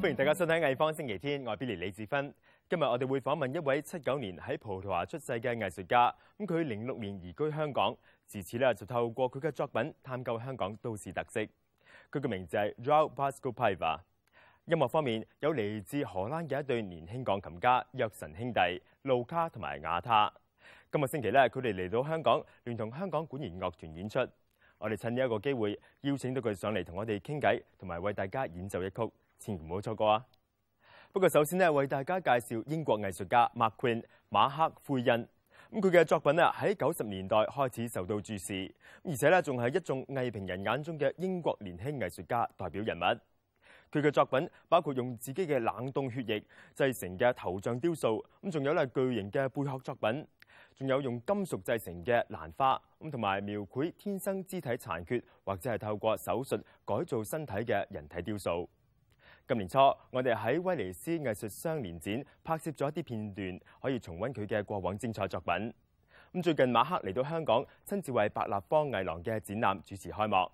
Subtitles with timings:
[0.00, 2.32] 歡迎大家收睇藝方星期天，我係 Billy 李志芬。
[2.70, 11.40] 今日我哋會訪問一位七九年喺葡萄牙出世嘅藝術家，咁佢零六年移居香港，自此咧就透過佢嘅作品探究香港都市特色。
[11.40, 13.98] 佢嘅名字係 João Bosco Piva。
[14.66, 18.60] 音樂方面有嚟自荷蘭嘅一對年輕鋼琴家約神兄弟
[19.00, 20.30] 路卡同埋亞他。
[20.92, 24.18] 今日星期咧，佢哋嚟到香港，聯同香港管弦樂團演出。
[24.76, 29.10] 我哋趁呢一個機會邀請到佢上嚟同我哋傾偈，同埋為大家演奏一曲。
[29.38, 30.26] 千祈唔好錯過啊！
[31.10, 35.26] 不過首先呢，為大家介紹英國藝術家 Mark Quinn 馬克灰恩。
[35.72, 38.70] 咁佢嘅作品啊，喺九十年代開始受到注視，
[39.02, 43.00] 而且咧仲係一眾藝評人眼中嘅英國年輕藝術家代表人物。
[43.90, 46.42] 佢嘅作品包括用自己嘅冷凍血液
[46.76, 50.26] 製成嘅頭像雕塑，咁仲有咧巨型嘅貝殼作品，
[50.76, 58.68] 仲有用金屬製成嘅蘭花，咁同埋描繪天生肢體殘缺或者係透過手術改造身體嘅人體雕塑。
[59.48, 59.78] 今年初，
[60.10, 65.72] 我哋喺威尼斯藝術雙年展拍攝咗一啲片段，可以重溫佢嘅過往精彩作品。
[66.34, 70.50] 咁最近馬克嚟到香港，親自為白立方藝廊嘅展覽主持開幕。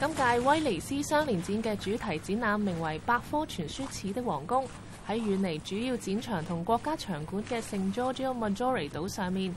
[0.00, 4.64] 今屆威尼斯雙年展嘅主題展覽名為《百科全書似的皇宮》，
[5.06, 9.54] 喺遠離主要展場同國家場館嘅圣 Giorgio Maggiore 島上面，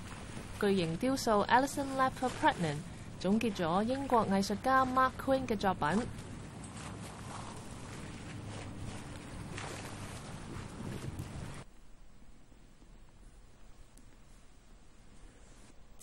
[0.60, 2.80] 巨型雕塑 Alison Lepper Pregnant
[3.22, 6.06] 總結咗英國藝術家 Mark Quinn 嘅作品。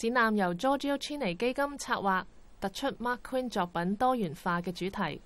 [0.02, 2.24] 展覽由 Giorgio Chini 基金策劃，
[2.60, 5.20] 突出 Mark Quinn 作品多元化嘅主題。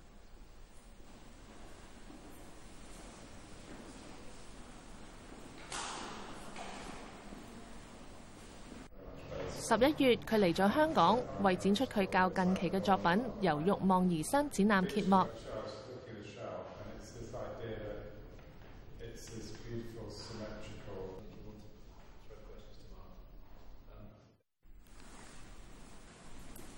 [9.49, 13.11] 十一月，佢嚟咗香港，為展出佢較近期嘅作品
[13.41, 15.25] 《由欲望而生》展覽揭幕。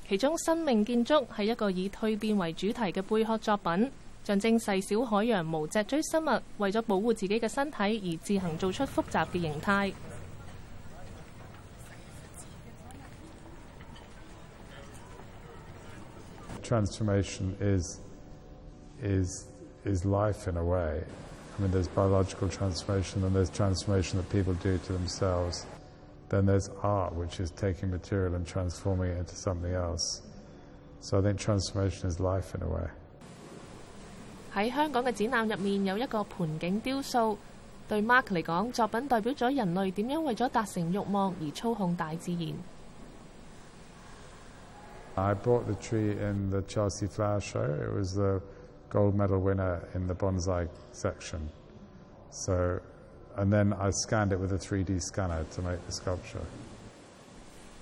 [0.09, 3.91] 其中生命建築係一個以蛻變為主題嘅貝殼作品，
[4.23, 9.93] 象徵細小海洋無脊椎生物為咗保護自己嘅身體而自行做出複雜嘅形態。
[16.63, 17.99] Transformation is
[19.03, 19.45] is
[19.85, 21.03] is life in a way.
[21.59, 25.65] I mean, there's biological transformation, and there's transformation that people do to themselves.
[26.29, 30.21] then there's art, which is taking material and transforming it into something else.
[31.01, 32.89] So I think transformation is life in a way.
[34.53, 37.37] 喺香港嘅展覽入面有一個盆景雕塑，
[37.87, 42.53] 對 Marc 嚟講，作品代表咗人類點樣為咗達成慾望而操控大自然。
[45.15, 47.63] I bought the tree in the Chelsea Flower Show.
[47.63, 48.41] It was the
[48.89, 51.49] gold medal winner in the bonsai section.
[52.31, 52.79] So
[53.39, 56.45] and then I scanned it with a 3D scanner to make the sculpture.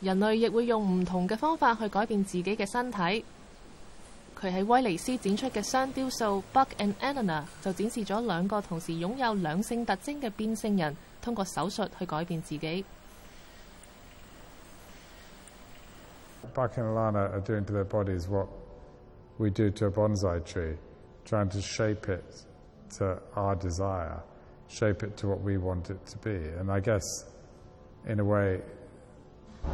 [0.01, 3.25] 人類亦會用唔同嘅方法去改變自己嘅身體。
[4.39, 7.23] 佢喺威尼斯展出嘅雙雕塑《Buck and Anna》
[7.63, 12.85] 就展示咗兩個同時擁有兩性特徵嘅變性人通過手術去改變自己。
[16.53, 18.47] Buck and Allanah are doing to their bodies what
[19.39, 20.75] we do to a bonsai tree,
[21.25, 22.45] trying to shape it
[22.99, 24.21] to our desire
[24.67, 26.35] shape it to what we want it to be.
[26.35, 27.03] And I guess,
[28.07, 28.61] in a way,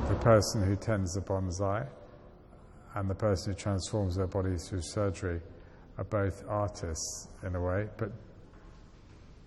[0.08, 1.88] the person who tends the bonsai
[2.96, 5.42] and the person who transforms their bodies through surgery
[5.98, 8.12] are both artists in a way, but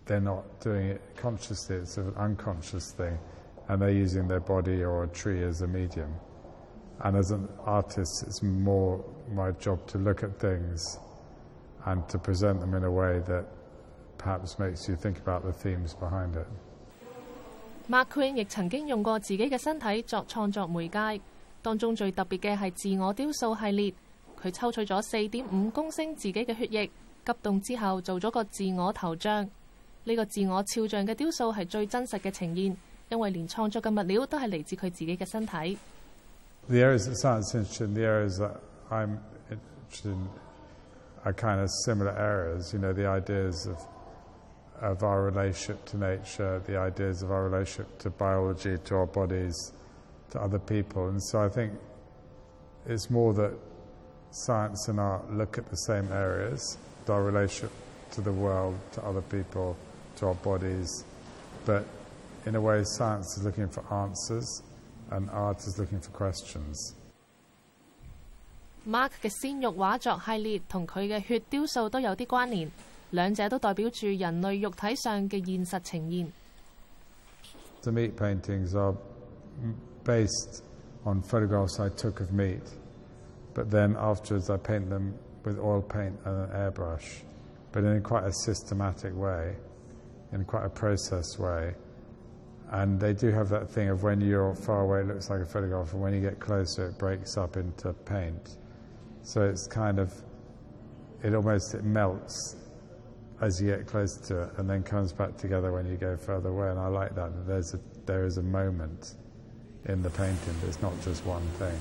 [0.06, 3.18] they're not doing it consciously, it's an unconscious thing,
[3.68, 6.14] and they're using their body or a tree as a medium.
[7.00, 10.98] And as an artist, it's more my job to look at things
[11.84, 13.46] and to present them in a way that
[14.18, 16.46] perhaps makes you think about the themes behind it.
[17.88, 21.20] Mark Quinn 亦曾經用過自己嘅身體作創作媒介，
[21.62, 23.94] 當中最特別嘅係自我雕塑系列。
[24.42, 26.86] 佢抽取咗四點五公升自己嘅血液，
[27.24, 29.44] 急凍之後做咗個自我頭像。
[29.44, 29.50] 呢、
[30.04, 32.76] 這個自我肖像嘅雕塑係最真實嘅呈現，
[33.08, 35.78] 因為連創作嘅物料都係嚟自佢自己嘅身體。
[36.68, 38.56] The areas that science interested in, the areas that
[38.90, 40.28] I'm interested in
[41.24, 43.78] are kind of similar areas, you know, the ideas of
[44.80, 49.72] of our relationship to nature, the ideas of our relationship to biology, to our bodies,
[50.30, 51.08] to other people.
[51.08, 51.72] And so I think
[52.86, 53.52] it's more that
[54.30, 56.78] science and art look at the same areas,
[57.08, 57.72] our relationship
[58.12, 59.76] to the world, to other people,
[60.16, 61.04] to our bodies.
[61.64, 61.84] But
[62.44, 64.62] in a way, science is looking for answers
[65.10, 66.94] and art is looking for questions.
[68.84, 72.70] Marc 嘅鮮肉畫作系列同佢嘅血雕塑都有啲關聯。
[73.15, 76.31] 两者都代表住人类肉体上嘅现实呈现。
[77.81, 78.95] The meat paintings are
[79.61, 79.75] m-
[80.05, 80.61] based
[81.03, 82.63] on photographs I took of meat,
[83.53, 87.23] but then afterwards I paint them with oil paint and an airbrush,
[87.73, 89.55] but in quite a systematic way,
[90.31, 91.73] in quite a processed way.
[92.71, 95.45] And they do have that thing of when you're far away, it looks like a
[95.45, 98.55] photograph, and when you get closer, it breaks up into paint.
[99.23, 100.13] So it's kind of,
[101.23, 102.55] it almost it melts
[103.40, 106.48] as you get close to it and then comes back together when you go further
[106.48, 106.70] away.
[106.70, 109.14] And I like that, that there's a, there is a moment
[109.86, 111.78] in the painting, it's not just one thing.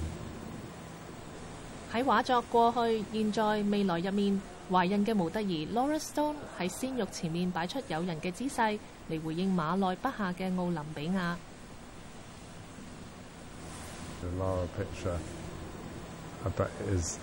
[1.93, 8.77] 喺畫作過去、現在、未來入面，懷孕嘅模特兒 Lara Stone 喺鮮肉前面擺出誘人嘅姿勢，
[9.09, 11.35] 嚟回應馬奈北下嘅奧林比亞。
[14.21, 15.17] The Laura picture,
[16.91, 17.17] is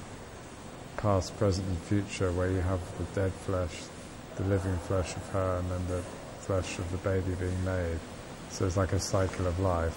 [0.97, 3.83] past, present, and future, where you have the dead flesh,
[4.37, 6.03] the living flesh of her, and then the
[6.41, 7.99] flesh of the baby being made.
[8.51, 9.93] So it's like a cycle of life.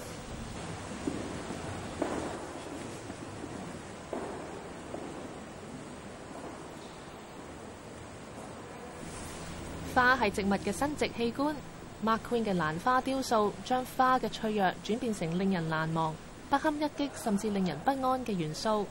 [9.94, 11.56] 花係植物嘅生殖器官。
[12.04, 16.14] Mark Queen 嘅蘭花雕塑將花嘅脆弱轉變成令人難忘、
[16.50, 18.86] 不堪一擊，甚至令人不安嘅元素。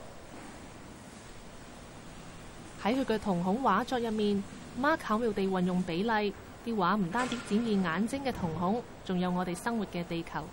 [2.83, 4.43] 喺佢嘅瞳孔畫作入面
[4.78, 6.32] ，Mark 巧妙地运用比例，
[6.64, 10.44] 啲画唔单止展现眼睛嘅瞳孔，仲有我哋生活嘅地球。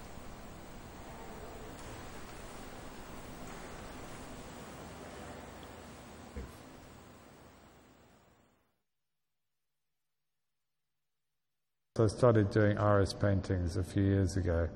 [11.96, 14.70] So I started doing iris paintings a few years ago,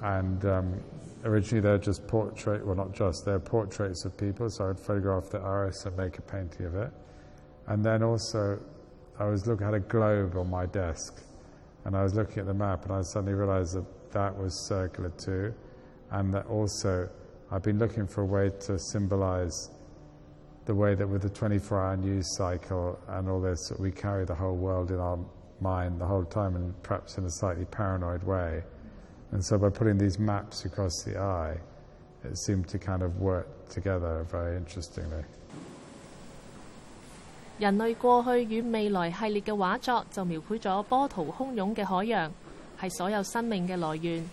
[0.00, 0.74] and um,
[1.24, 5.40] originally they're just portrait, well not just, they're portraits of people, so I'd photograph the
[5.40, 6.92] iris and make a painting of it.
[7.67, 8.61] And then also,
[9.19, 11.21] I was looking at a globe on my desk,
[11.85, 15.11] and I was looking at the map, and I suddenly realized that that was circular
[15.17, 15.53] too,
[16.11, 17.09] and that also
[17.51, 19.69] I've been looking for a way to symbolize
[20.65, 24.25] the way that with the 24 hour news cycle and all this, that we carry
[24.25, 25.19] the whole world in our
[25.59, 28.63] mind the whole time and perhaps in a slightly paranoid way.
[29.31, 31.57] And so by putting these maps across the eye,
[32.23, 35.23] it seemed to kind of work together very interestingly.
[37.61, 42.31] 人類過去與未來系列嘅畫作就描繪咗波濤洶湧嘅海洋，
[42.81, 44.27] 係所有生命嘅來源。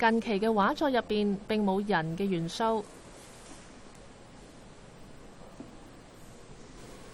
[0.00, 2.84] 近期嘅畫作入邊並冇人嘅元素，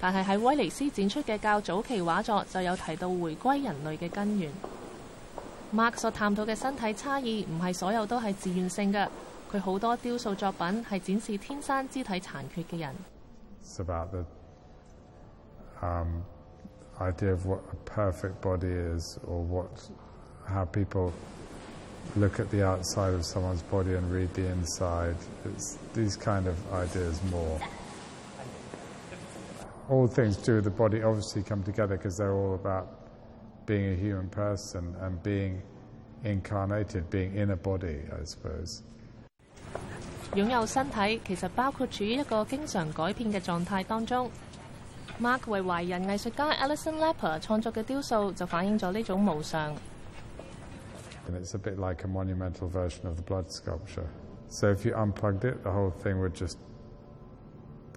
[0.01, 4.51] 但係喺威尼斯展出嘅較早期畫作就有提到回歸人類嘅根源。
[5.75, 9.07] Mark 所探討嘅身體差異唔係所有都係自願性嘅，
[9.52, 12.96] 佢好多雕塑作品系展示天生肢体残缺嘅人。
[13.62, 14.26] It's about the
[15.82, 16.24] um,
[17.00, 19.70] idea of what a perfect body is, or what
[20.46, 21.12] how people
[22.16, 25.16] look at the outside of someone's body and read the inside.
[25.46, 27.60] It's these kind of ideas more.
[29.90, 32.88] All things to do with the body obviously come together because they're all about
[33.66, 35.62] being a human person and being
[36.24, 38.84] incarnated, being in a body, I suppose.
[40.35, 44.31] 擁有身體其實包括處於一個經常改變嘅狀態當中。
[45.21, 46.99] Marc 為華人藝術家 Alison
[51.35, 54.09] it's a bit like a monumental version of the blood sculpture.
[54.49, 56.59] So if you unplugged it, the whole thing would just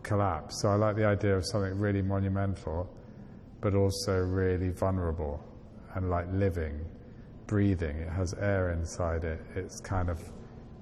[0.01, 0.61] collapse.
[0.61, 2.89] So I like the idea of something really monumental,
[3.61, 5.39] but also really vulnerable
[5.95, 6.79] and like living,
[7.47, 7.97] breathing.
[7.97, 9.41] It has air inside it.
[9.55, 10.19] It's kind of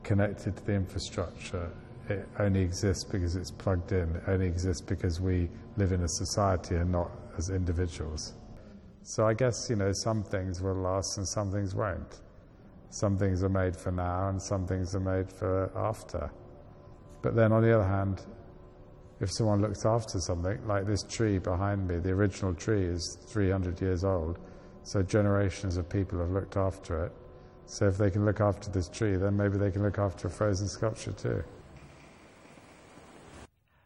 [0.08, 1.70] connected to the infrastructure.
[2.08, 4.16] It only exists because it's plugged in.
[4.16, 8.34] It only exists because we live in a society and not as individuals.
[9.04, 12.22] So I guess, you know, some things will last and some things won't.
[12.90, 16.32] Some things are made for now and some things are made for after.
[17.22, 18.22] But then on the other hand,
[19.20, 23.82] if someone looks after something, like this tree behind me, the original tree is 300
[23.82, 24.40] years old,
[24.84, 27.12] so generations of people have looked after it.
[27.70, 30.32] So if they can look after this tree, then maybe they can look after a
[30.32, 31.44] frozen sculpture too.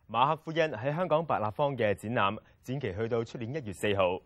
[0.07, 4.21] 马克夫恩喺香港白立方嘅展览展期去到出年一月四号。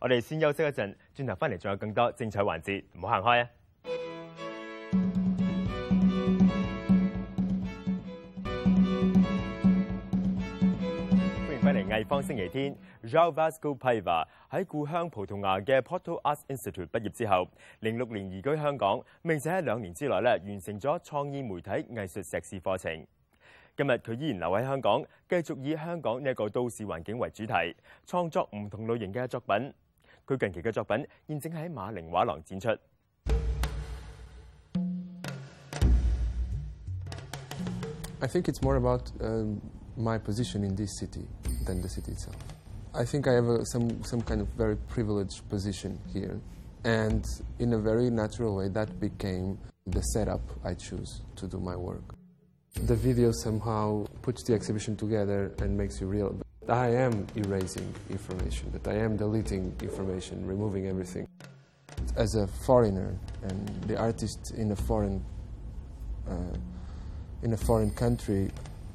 [0.00, 3.48] 我哋先休息一阵，转头翻嚟仲有更多精彩环节，唔好行开啊！
[12.04, 12.76] 方星期天。
[13.04, 17.48] João Vasco Paiva 喺故乡葡萄牙嘅 Porto Arts Institute 毕业之后，
[17.80, 23.06] 零六年移居香港，並且喺两年之内咧完成咗创意媒体艺术硕士课程。
[23.76, 27.52] 今日佢依然留喺香港，继续以香港呢一个都市环境为主题，
[28.04, 29.72] 创作唔同类型嘅作品。
[30.26, 32.68] 佢近期嘅作品现正喺马宁画廊展出。
[38.22, 39.60] I think it's more about um,
[39.96, 41.24] my position in this city
[41.64, 42.36] than the city itself.
[42.94, 46.40] I think I have a, some, some kind of very privileged position here,
[46.84, 47.24] and
[47.58, 52.14] in a very natural way, that became the setup I choose to do my work.
[52.74, 56.40] The video somehow puts the exhibition together and makes you real.
[56.68, 61.26] I am erasing information, that I am deleting information, removing everything.
[62.16, 65.24] As a foreigner and the artist in a foreign
[66.28, 66.56] uh,
[67.42, 68.50] in a foreign country,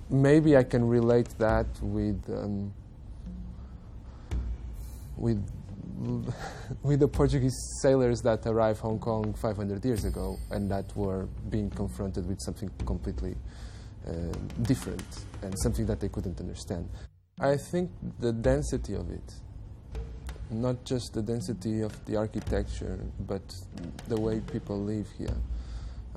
[0.10, 2.74] maybe I can relate that with um,
[5.18, 5.44] with
[6.84, 11.70] with the Portuguese sailors that arrived Hong Kong 500 years ago and that were being
[11.70, 13.36] confronted with something completely
[14.08, 14.12] uh,
[14.64, 16.90] different and something that they couldn't understand.
[17.40, 19.34] I think the density of it,
[20.52, 23.42] not just the density of the architecture, but
[24.08, 25.38] the way people live here,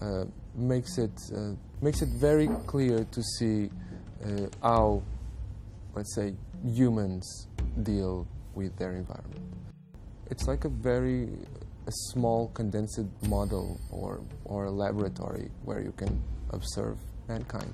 [0.00, 0.24] uh,
[0.58, 3.70] makes it uh, makes it very clear to see
[4.24, 5.02] uh, how,
[5.94, 6.34] let's say,
[6.64, 7.48] humans
[7.82, 9.44] deal with their environment.
[10.30, 11.28] It's like a very
[11.86, 16.98] a small condensed model or or a laboratory where you can observe
[17.28, 17.72] mankind.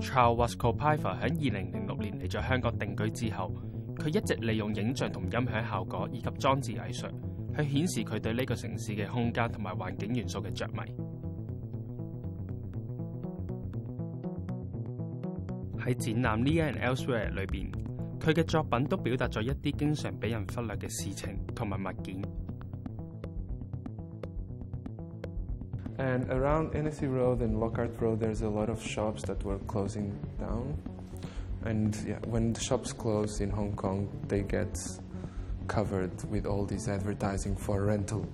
[0.00, 3.52] João Vasco 喺二零零六年嚟咗香港定居之後，
[3.96, 7.10] 佢一直利用影像同音響效果以及裝置藝術。
[7.58, 10.80] 去顯示佢對呢個城市嘅空間同埋環境元素嘅着迷。
[15.78, 17.72] 喺展覽 Near and Elsewhere 裏邊，
[18.20, 22.22] 佢嘅作品都表達咗一啲經常俾人忽略嘅事情同埋物件。
[25.98, 30.76] And around Hennessy Road and Lockhart Road, there's a lot of shops that were closing down.
[31.64, 34.78] And yeah, when the shops close in Hong Kong, they get
[35.68, 38.26] covered with all this advertising for rental.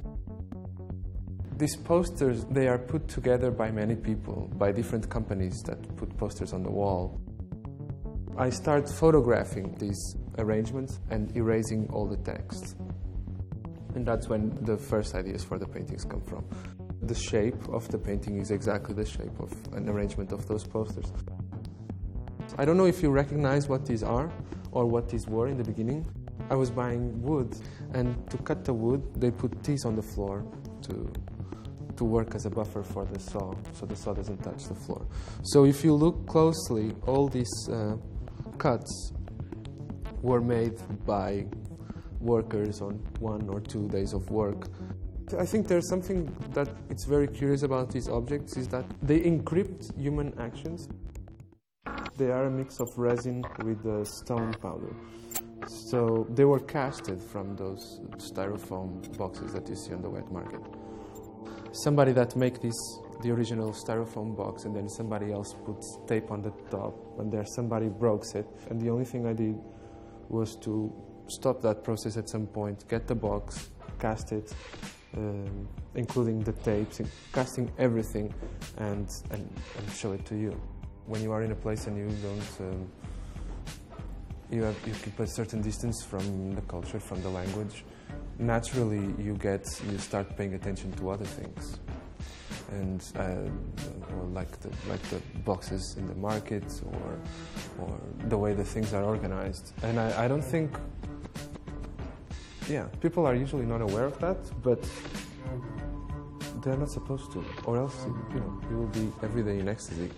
[1.57, 6.53] These posters, they are put together by many people, by different companies that put posters
[6.53, 7.21] on the wall.
[8.37, 12.77] I start photographing these arrangements and erasing all the text.
[13.95, 16.45] And that's when the first ideas for the paintings come from.
[17.03, 21.13] The shape of the painting is exactly the shape of an arrangement of those posters.
[22.59, 24.33] I don't know if you recognize what these are
[24.73, 26.05] or what these were in the beginning.
[26.51, 27.57] I was buying wood,
[27.95, 30.45] and to cut the wood, they put these on the floor
[30.83, 31.13] to,
[31.97, 35.07] to work as a buffer for the saw, so the saw doesn't touch the floor.
[35.43, 37.97] So if you look closely, all these uh,
[38.59, 39.13] cuts
[40.23, 40.77] were made
[41.07, 41.47] by
[42.21, 44.69] workers on one or two days of work.
[45.39, 49.99] I think there's something that it's very curious about these objects is that they encrypt
[49.99, 50.89] human actions.
[52.17, 54.95] They are a mix of resin with uh, stone powder.
[55.67, 60.61] So they were casted from those styrofoam boxes that you see on the wet market.
[61.73, 62.77] Somebody that make this
[63.23, 67.45] the original styrofoam box and then somebody else puts tape on the top and there
[67.47, 69.57] somebody breaks it and the only thing I did
[70.29, 70.93] was to
[71.29, 74.53] stop that process at some point, get the box, cast it,
[75.17, 77.01] um, including the tapes,
[77.33, 78.33] casting everything,
[78.79, 80.61] and, and, and show it to you.
[81.07, 82.89] When you are in a place and you don't, um,
[84.51, 87.85] you, have, you keep a certain distance from the culture, from the language,
[88.39, 91.79] naturally you get, you start paying attention to other things.
[92.73, 97.21] And uh, or like the like the boxes in the market, or
[97.79, 99.73] or the way the things are organized.
[99.83, 100.71] And I, I don't think
[102.69, 104.83] yeah, people are usually not aware of that, but
[106.63, 110.11] they're not supposed to, or else you know you will be every day in ecstasy.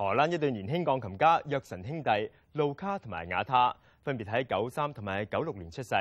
[0.00, 5.94] 荷蘭一對年輕鋼琴家約神兄弟路卡同埋雅他，分別喺九三同埋九六年出世。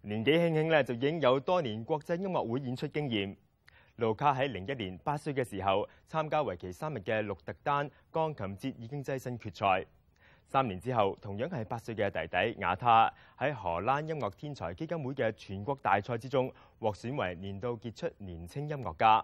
[0.00, 3.36] 年紀輕輕咧就已經有多年國際音樂會演出經驗。
[3.96, 9.86] 路卡喺零一年八歲嘅時候參加為期三日嘅鹿特丹鋼琴節已經跻身決賽。
[10.46, 19.22] 三年之後，同樣係八歲嘅弟弟雅他喺荷蘭音樂天才基金會嘅全國大賽之中獲選為年度傑出年青音樂家。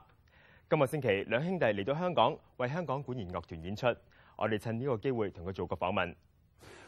[0.69, 3.87] 今个星期，两兄弟嚟到香港为香港管弦乐团演出。
[4.37, 6.15] 我哋趁呢个机会同佢做个访问。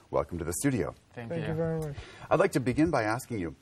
[0.09, 0.93] welcome to the studio.
[1.15, 1.49] Thank, Thank you.
[1.49, 1.95] you very much.
[2.29, 3.55] I'd like to begin by asking you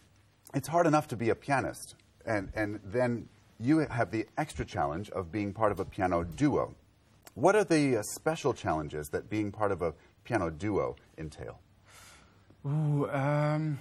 [0.53, 1.95] it's hard enough to be a pianist,
[2.25, 6.73] and, and then you have the extra challenge of being part of a piano duo.
[7.35, 9.93] What are the uh, special challenges that being part of a
[10.25, 11.59] piano duo entail?
[12.65, 13.79] Ooh, um,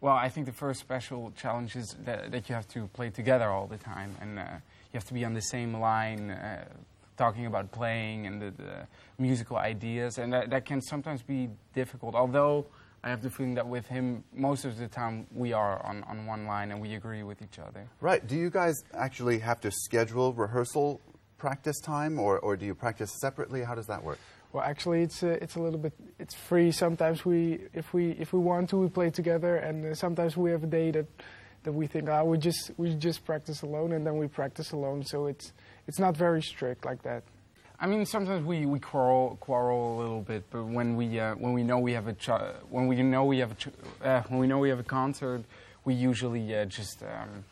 [0.00, 3.48] well, I think the first special challenge is that, that you have to play together
[3.48, 4.44] all the time, and uh,
[4.91, 6.65] you have to be on the same line, uh,
[7.17, 12.15] talking about playing and the, the musical ideas, and that, that can sometimes be difficult.
[12.15, 12.65] Although
[13.03, 16.25] I have the feeling that with him, most of the time we are on, on
[16.25, 17.87] one line and we agree with each other.
[18.01, 18.25] Right.
[18.25, 21.01] Do you guys actually have to schedule rehearsal
[21.37, 23.63] practice time, or, or do you practice separately?
[23.63, 24.19] How does that work?
[24.53, 26.71] Well, actually, it's uh, it's a little bit it's free.
[26.71, 30.51] Sometimes we, if we if we want to, we play together, and uh, sometimes we
[30.51, 31.05] have a day that
[31.67, 35.03] that we think, ah, we just we just practice alone, and then we practice alone.
[35.03, 35.51] So it's
[35.85, 37.23] it's not very strict like that.
[37.77, 41.51] I mean, sometimes we, we quarrel quarrel a little bit, but when we uh, when
[41.51, 42.29] we know we have a ch-
[42.69, 43.67] when we know we have a ch-
[44.01, 45.43] uh, when we know we have a concert,
[45.83, 47.43] we usually uh, just um,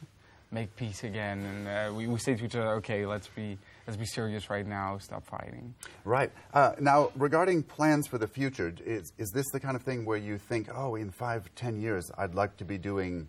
[0.50, 3.98] make peace again, and uh, we, we say to each other, okay, let's be let's
[3.98, 5.75] be serious right now, stop fighting.
[6.05, 6.31] Right.
[6.53, 10.17] Uh, now, regarding plans for the future, is, is this the kind of thing where
[10.17, 13.27] you think, oh, in five, ten years, I'd like to be doing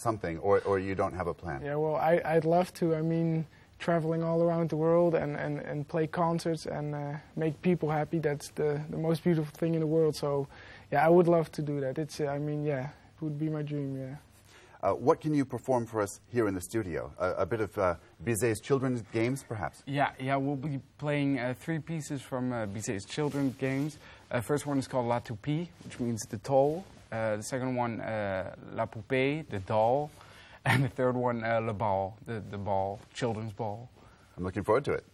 [0.00, 1.60] something, or, or you don't have a plan?
[1.64, 2.94] Yeah, well, I I'd love to.
[2.94, 3.46] I mean,
[3.78, 8.18] traveling all around the world and and, and play concerts and uh, make people happy.
[8.18, 10.16] That's the the most beautiful thing in the world.
[10.16, 10.48] So,
[10.92, 11.98] yeah, I would love to do that.
[11.98, 12.84] It's uh, I mean, yeah,
[13.16, 13.96] it would be my dream.
[13.96, 14.16] Yeah.
[14.82, 17.12] Uh, what can you perform for us here in the studio?
[17.18, 19.82] A, a bit of uh, Bizet's children's games, perhaps?
[19.86, 23.98] Yeah, yeah, we'll be playing uh, three pieces from uh, Bizet's children's games.
[24.30, 26.86] Uh, first one is called La Toupie, which means the toll.
[27.12, 30.10] Uh, the second one, uh, La Poupée, the doll.
[30.66, 33.88] And the third one, uh, Le Bal, the, the ball, children's ball.
[34.36, 35.04] I'm looking forward to it.